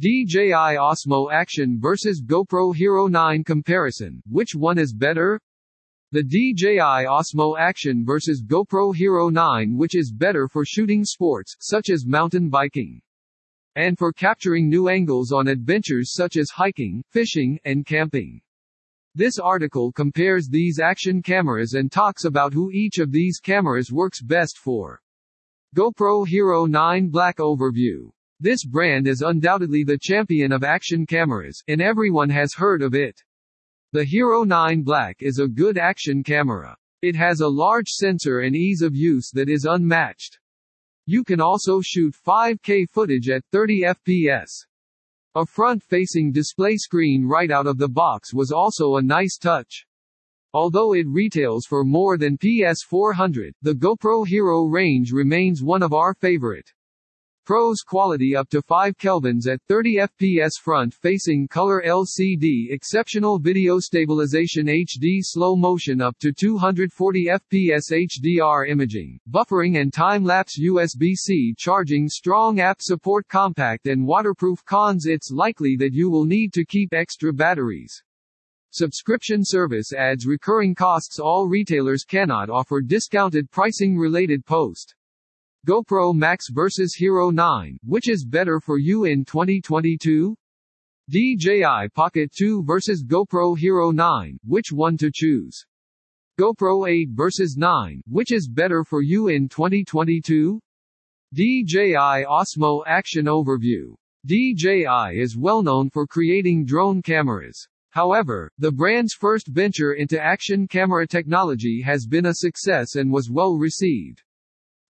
[0.00, 5.38] DJI Osmo Action vs GoPro Hero 9 comparison, which one is better?
[6.12, 11.90] The DJI Osmo Action vs GoPro Hero 9 which is better for shooting sports, such
[11.90, 13.02] as mountain biking.
[13.76, 18.40] And for capturing new angles on adventures such as hiking, fishing, and camping.
[19.14, 24.22] This article compares these action cameras and talks about who each of these cameras works
[24.22, 25.02] best for.
[25.76, 31.82] GoPro Hero 9 Black Overview this brand is undoubtedly the champion of action cameras, and
[31.82, 33.22] everyone has heard of it.
[33.92, 36.74] The Hero 9 Black is a good action camera.
[37.02, 40.38] It has a large sensor and ease of use that is unmatched.
[41.04, 44.48] You can also shoot 5K footage at 30 FPS.
[45.34, 49.86] A front-facing display screen right out of the box was also a nice touch.
[50.54, 56.14] Although it retails for more than PS400, the GoPro Hero range remains one of our
[56.14, 56.72] favorite.
[57.50, 64.66] Pros quality up to 5 kelvins at 30 fps front-facing color LCD exceptional video stabilization
[64.66, 72.60] HD slow motion up to 240 fps HDR imaging, buffering and time-lapse USB-C charging strong
[72.60, 77.32] app support compact and waterproof cons it's likely that you will need to keep extra
[77.32, 78.00] batteries.
[78.70, 84.94] Subscription service adds recurring costs all retailers cannot offer discounted pricing related post.
[85.66, 90.34] GoPro Max vs Hero 9, which is better for you in 2022?
[91.10, 95.66] DJI Pocket 2 vs GoPro Hero 9, which one to choose?
[96.40, 100.58] GoPro 8 vs 9, which is better for you in 2022?
[101.34, 103.94] DJI Osmo Action Overview.
[104.24, 107.68] DJI is well known for creating drone cameras.
[107.90, 113.28] However, the brand's first venture into action camera technology has been a success and was
[113.28, 114.22] well received.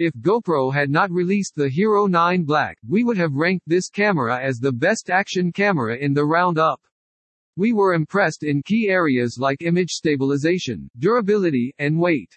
[0.00, 4.40] If GoPro had not released the Hero 9 Black, we would have ranked this camera
[4.40, 6.80] as the best action camera in the roundup.
[7.56, 12.30] We were impressed in key areas like image stabilization, durability, and weight.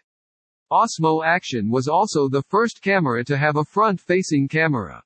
[0.71, 5.03] Osmo Action was also the first camera to have a front-facing camera.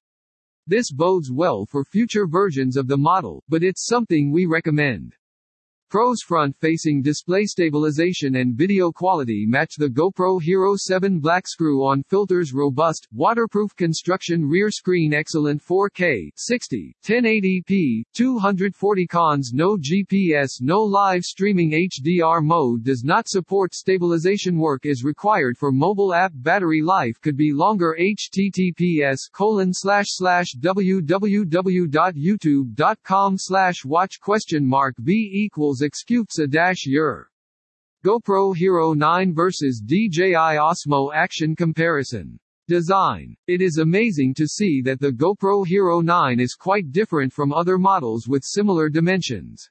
[0.66, 5.13] This bodes well for future versions of the model, but it's something we recommend.
[5.88, 12.53] Pros front-facing display stabilization and video quality match the GoPro Hero 7 Black screw-on filters
[12.53, 21.23] robust, waterproof construction rear screen excellent 4K, 60, 1080p, 240 cons no GPS no live
[21.23, 27.22] streaming HDR mode does not support stabilization work is required for mobile app battery life
[27.22, 36.39] could be longer https colon slash slash www.youtube.com slash watch question mark b equals excuse
[36.39, 37.29] a dash year.
[38.05, 42.39] GoPro Hero 9 vs DJI Osmo Action Comparison.
[42.67, 43.35] Design.
[43.47, 47.77] It is amazing to see that the GoPro Hero 9 is quite different from other
[47.77, 49.69] models with similar dimensions.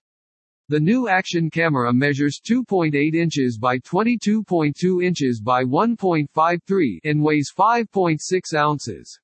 [0.69, 8.19] The new action camera measures 2.8 inches by 22.2 inches by 1.53 and weighs 5.6
[8.55, 9.21] ounces.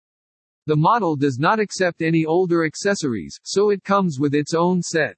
[0.67, 5.17] The model does not accept any older accessories, so it comes with its own set.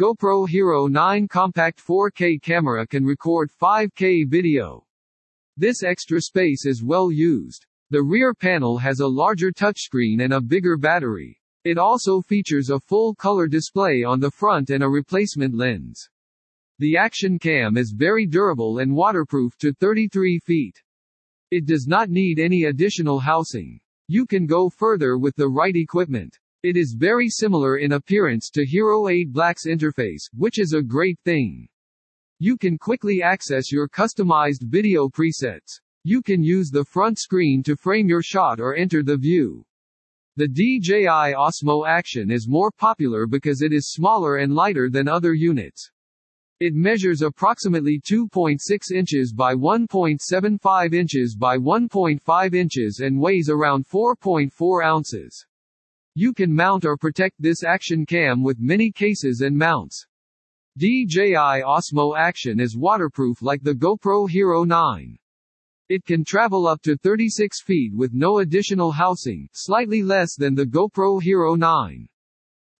[0.00, 4.86] GoPro Hero 9 compact 4K camera can record 5K video.
[5.58, 7.66] This extra space is well used.
[7.90, 11.38] The rear panel has a larger touchscreen and a bigger battery.
[11.64, 16.08] It also features a full color display on the front and a replacement lens.
[16.78, 20.82] The action cam is very durable and waterproof to 33 feet.
[21.50, 23.78] It does not need any additional housing.
[24.08, 26.38] You can go further with the right equipment.
[26.62, 31.18] It is very similar in appearance to Hero 8 Black's interface, which is a great
[31.24, 31.66] thing.
[32.38, 35.80] You can quickly access your customized video presets.
[36.04, 39.64] You can use the front screen to frame your shot or enter the view.
[40.36, 45.32] The DJI Osmo Action is more popular because it is smaller and lighter than other
[45.32, 45.90] units.
[46.60, 48.58] It measures approximately 2.6
[48.94, 55.46] inches by 1.75 inches by 1.5 inches and weighs around 4.4 ounces.
[56.16, 60.04] You can mount or protect this action cam with many cases and mounts.
[60.76, 65.16] DJI Osmo Action is waterproof like the GoPro Hero 9.
[65.88, 70.66] It can travel up to 36 feet with no additional housing, slightly less than the
[70.66, 72.08] GoPro Hero 9.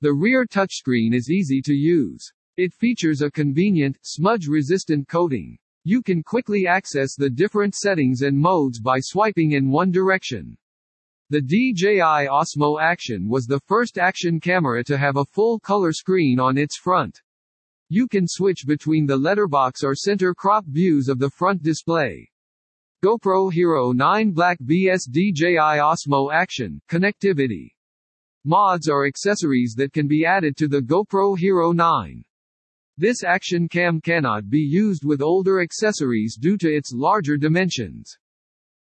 [0.01, 2.33] The rear touchscreen is easy to use.
[2.57, 5.57] It features a convenient, smudge-resistant coating.
[5.85, 10.57] You can quickly access the different settings and modes by swiping in one direction.
[11.31, 16.59] The DJI Osmo Action was the first action camera to have a full-color screen on
[16.59, 17.23] its front.
[17.89, 22.29] You can switch between the letterbox or center crop views of the front display.
[23.05, 27.69] GoPro Hero 9 Black BS DJI Osmo Action Connectivity
[28.45, 32.25] Mods are accessories that can be added to the GoPro Hero 9.
[32.99, 38.19] This action cam cannot be used with older accessories due to its larger dimensions.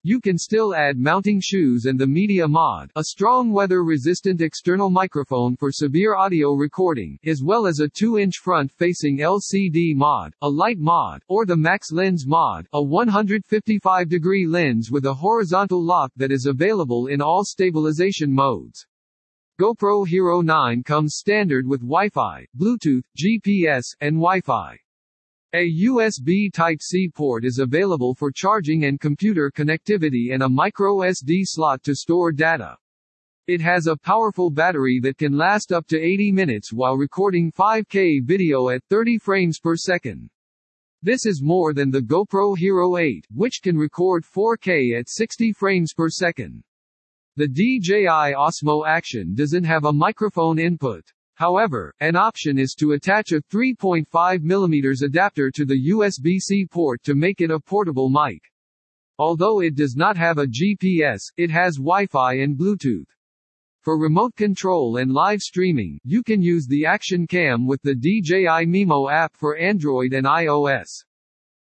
[0.10, 5.58] You can still add mounting shoes and the media mod, a strong weather-resistant external microphone
[5.58, 11.22] for severe audio recording, as well as a 2-inch front-facing LCD mod, a light mod,
[11.28, 17.08] or the max lens mod, a 155-degree lens with a horizontal lock that is available
[17.08, 18.88] in all stabilization modes.
[19.60, 24.78] GoPro Hero 9 comes standard with Wi-Fi, Bluetooth, GPS, and Wi-Fi.
[25.54, 31.44] A USB Type-C port is available for charging and computer connectivity and a micro SD
[31.46, 32.76] slot to store data.
[33.48, 38.26] It has a powerful battery that can last up to 80 minutes while recording 5K
[38.26, 40.30] video at 30 frames per second.
[41.02, 45.94] This is more than the GoPro Hero 8, which can record 4K at 60 frames
[45.94, 46.62] per second.
[47.38, 51.06] The DJI Osmo Action doesn't have a microphone input.
[51.38, 57.14] However, an option is to attach a 3.5 mm adapter to the USB-C port to
[57.14, 58.42] make it a portable mic.
[59.20, 63.06] Although it does not have a GPS, it has Wi-Fi and Bluetooth.
[63.82, 68.66] For remote control and live streaming, you can use the Action Cam with the DJI
[68.66, 70.90] Mimo app for Android and iOS.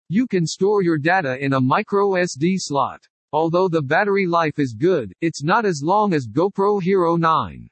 [0.08, 3.02] You can store your data in a micro SD slot.
[3.32, 7.68] Although the battery life is good, it's not as long as GoPro Hero 9.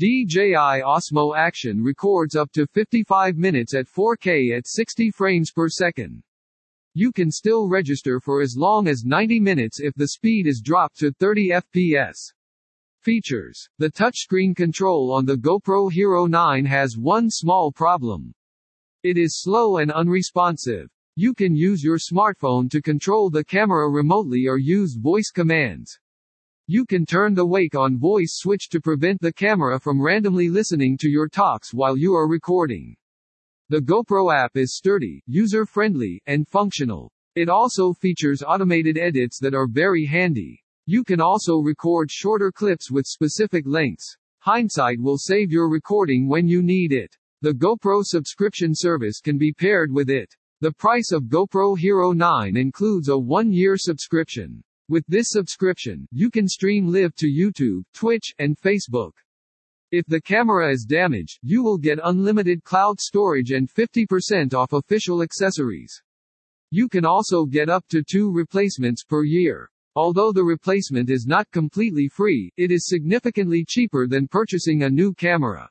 [0.00, 6.22] DJI Osmo Action records up to 55 minutes at 4K at 60 frames per second.
[6.94, 10.98] You can still register for as long as 90 minutes if the speed is dropped
[11.00, 12.16] to 30 FPS.
[13.02, 18.32] Features The touchscreen control on the GoPro Hero 9 has one small problem.
[19.02, 20.88] It is slow and unresponsive.
[21.16, 25.98] You can use your smartphone to control the camera remotely or use voice commands.
[26.72, 30.96] You can turn the wake on voice switch to prevent the camera from randomly listening
[30.98, 32.94] to your talks while you are recording.
[33.70, 37.10] The GoPro app is sturdy, user-friendly, and functional.
[37.34, 40.62] It also features automated edits that are very handy.
[40.86, 44.16] You can also record shorter clips with specific lengths.
[44.38, 47.12] Hindsight will save your recording when you need it.
[47.42, 50.32] The GoPro subscription service can be paired with it.
[50.60, 54.62] The price of GoPro Hero 9 includes a one-year subscription.
[54.90, 59.12] With this subscription, you can stream live to YouTube, Twitch, and Facebook.
[59.92, 65.22] If the camera is damaged, you will get unlimited cloud storage and 50% off official
[65.22, 66.02] accessories.
[66.72, 69.70] You can also get up to two replacements per year.
[69.94, 75.14] Although the replacement is not completely free, it is significantly cheaper than purchasing a new
[75.14, 75.70] camera.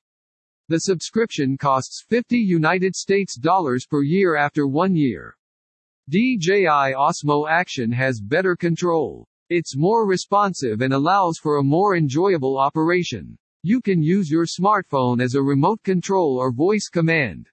[0.69, 5.36] The subscription costs 50 United States dollars per year after one year.
[6.09, 9.27] DJI Osmo Action has better control.
[9.51, 13.38] It's more responsive and allows for a more enjoyable operation.
[13.61, 17.47] You can use your smartphone as a remote control or voice command.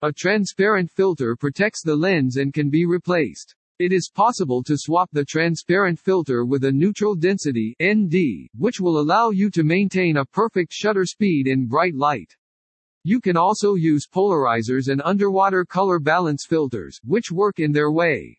[0.00, 3.54] A transparent filter protects the lens and can be replaced.
[3.78, 9.00] It is possible to swap the transparent filter with a neutral density ND, which will
[9.00, 12.34] allow you to maintain a perfect shutter speed in bright light.
[13.04, 18.38] You can also use polarizers and underwater color balance filters, which work in their way.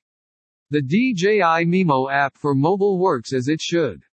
[0.70, 4.04] The DJI Mimo app for mobile works as it should.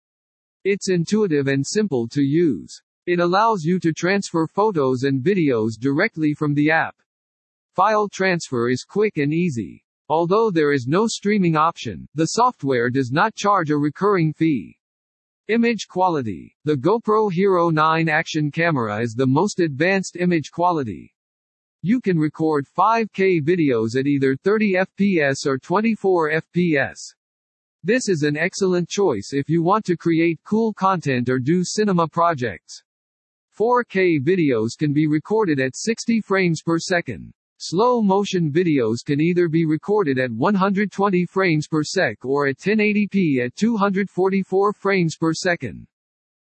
[0.64, 2.82] It's intuitive and simple to use.
[3.06, 6.96] It allows you to transfer photos and videos directly from the app.
[7.76, 9.84] File transfer is quick and easy.
[10.08, 14.79] Although there is no streaming option, the software does not charge a recurring fee.
[15.50, 16.54] Image quality.
[16.64, 21.12] The GoPro Hero 9 action camera is the most advanced image quality.
[21.82, 27.00] You can record 5K videos at either 30 FPS or 24 FPS.
[27.82, 32.06] This is an excellent choice if you want to create cool content or do cinema
[32.06, 32.84] projects.
[33.58, 37.34] 4K videos can be recorded at 60 frames per second.
[37.62, 43.44] Slow motion videos can either be recorded at 120 frames per sec or at 1080p
[43.44, 45.86] at 244 frames per second.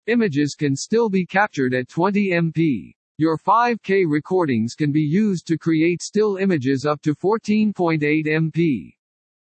[0.08, 2.94] Images can still be captured at 20 MP.
[3.18, 8.94] Your 5K recordings can be used to create still images up to 14.8 MP.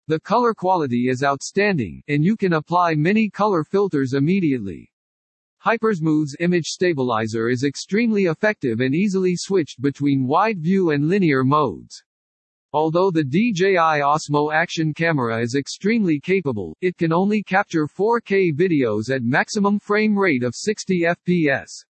[0.07, 4.91] The color quality is outstanding, and you can apply many color filters immediately.
[5.65, 12.01] HyperSmooth's image stabilizer is extremely effective and easily switched between wide view and linear modes.
[12.71, 19.13] Although the DJI Osmo Action camera is extremely capable, it can only capture 4K videos
[19.13, 21.83] at maximum frame rate of 60 FPS.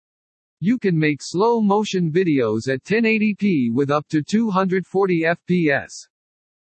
[0.61, 5.91] You can make slow motion videos at 1080p with up to 240 FPS.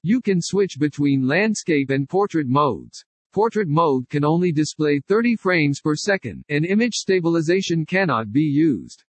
[0.04, 3.04] You can switch between landscape and portrait modes.
[3.34, 9.04] Portrait mode can only display 30 frames per second, and image stabilization cannot be used.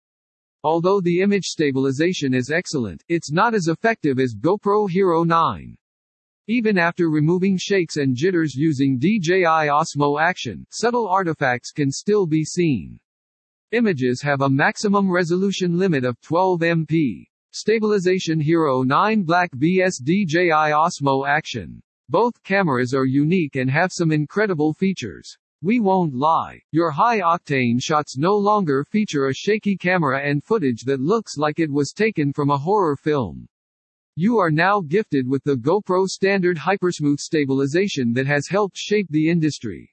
[0.64, 5.76] Although the image stabilization is excellent, it's not as effective as GoPro Hero 9.
[6.49, 12.45] Even after removing shakes and jitters using DJI Osmo Action, subtle artifacts can still be
[12.45, 12.99] seen.
[13.73, 17.26] Images have a maximum resolution limit of 12 MP.
[17.52, 21.83] Stabilization Hero 9 Black vs DJI Osmo Action.
[22.11, 25.37] Both cameras are unique and have some incredible features.
[25.62, 26.61] We won't lie.
[26.70, 31.70] Your high-octane shots no longer feature a shaky camera and footage that looks like it
[31.70, 33.49] was taken from a horror film.
[34.16, 39.30] You are now gifted with the GoPro standard hypersmooth stabilization that has helped shape the
[39.30, 39.90] industry.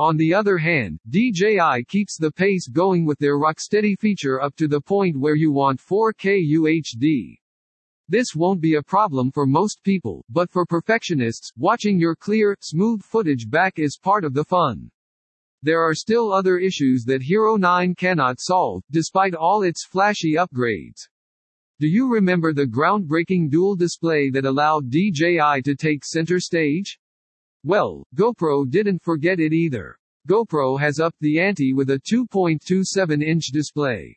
[0.00, 4.66] On the other hand, DJI keeps the pace going with their Rocksteady feature up to
[4.66, 7.37] the point where you want 4K UHD.
[8.10, 13.02] This won't be a problem for most people, but for perfectionists, watching your clear, smooth
[13.02, 14.90] footage back is part of the fun.
[15.62, 21.06] There are still other issues that Hero 9 cannot solve, despite all its flashy upgrades.
[21.80, 26.98] Do you remember the groundbreaking dual display that allowed DJI to take center stage?
[27.62, 29.98] Well, GoPro didn't forget it either.
[30.26, 34.16] GoPro has upped the ante with a 2.27-inch display.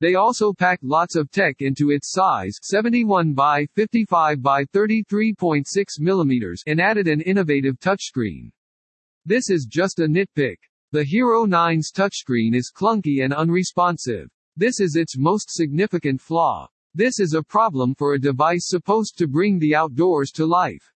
[0.00, 5.64] They also packed lots of tech into its size 71 by 55 by 33.6
[6.00, 8.50] mm and added an innovative touchscreen.
[9.26, 10.56] This is just a nitpick.
[10.92, 14.30] The Hero 9's touchscreen is clunky and unresponsive.
[14.56, 16.66] This is its most significant flaw.
[16.94, 20.92] This is a problem for a device supposed to bring the outdoors to life.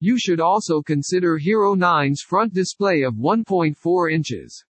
[0.00, 4.64] You should also consider Hero 9's front display of 1.4 inches.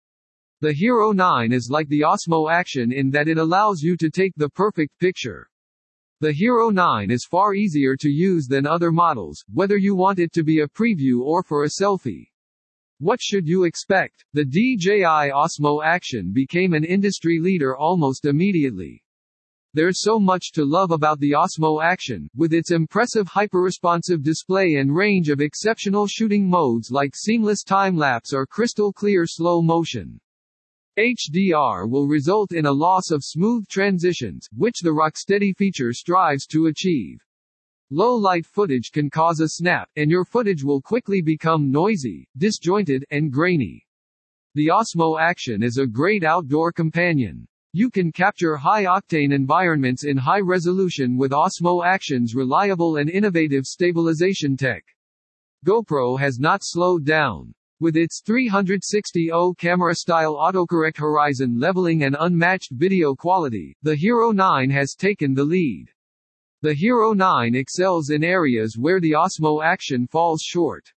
[0.66, 4.32] The Hero 9 is like the Osmo Action in that it allows you to take
[4.34, 5.48] the perfect picture.
[6.18, 10.32] The Hero 9 is far easier to use than other models, whether you want it
[10.32, 12.32] to be a preview or for a selfie.
[12.98, 14.24] What should you expect?
[14.32, 19.04] The DJI Osmo Action became an industry leader almost immediately.
[19.72, 24.92] There's so much to love about the Osmo Action, with its impressive hyper-responsive display and
[24.92, 30.18] range of exceptional shooting modes like seamless time-lapse or crystal clear slow motion.
[30.98, 36.66] HDR will result in a loss of smooth transitions, which the Rocksteady feature strives to
[36.66, 37.18] achieve.
[37.90, 43.04] Low light footage can cause a snap, and your footage will quickly become noisy, disjointed,
[43.10, 43.86] and grainy.
[44.54, 47.46] The Osmo Action is a great outdoor companion.
[47.74, 54.56] You can capture high-octane environments in high resolution with Osmo Action's reliable and innovative stabilization
[54.56, 54.82] tech.
[55.66, 57.52] GoPro has not slowed down.
[57.78, 64.94] With its 360-0 camera-style autocorrect horizon leveling and unmatched video quality, the Hero 9 has
[64.94, 65.90] taken the lead.
[66.62, 70.90] The Hero 9 excels in areas where the Osmo Action falls short.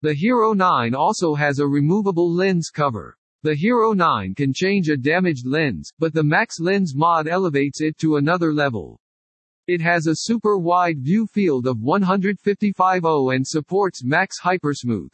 [0.00, 3.18] The Hero 9 also has a removable lens cover.
[3.42, 7.98] The Hero 9 can change a damaged lens, but the Max Lens mod elevates it
[7.98, 8.98] to another level.
[9.66, 15.10] It has a super wide view field of 155.0 and supports Max Hypersmooth.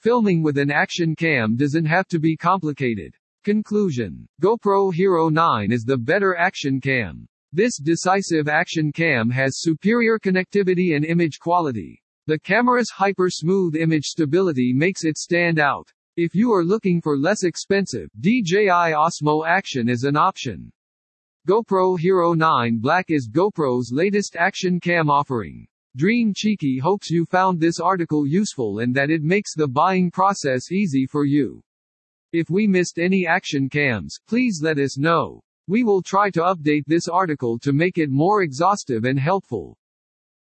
[0.00, 3.14] Filming with an action cam doesn't have to be complicated.
[3.44, 7.28] Conclusion GoPro Hero 9 is the better action cam.
[7.52, 12.02] This decisive action cam has superior connectivity and image quality.
[12.28, 15.92] The camera's hyper smooth image stability makes it stand out.
[16.16, 20.72] If you are looking for less expensive, DJI Osmo Action is an option.
[21.46, 25.66] GoPro Hero 9 Black is GoPro's latest action cam offering.
[25.96, 30.70] Dream Cheeky hopes you found this article useful and that it makes the buying process
[30.70, 31.60] easy for you.
[32.32, 35.42] If we missed any action cams, please let us know.
[35.66, 39.76] We will try to update this article to make it more exhaustive and helpful.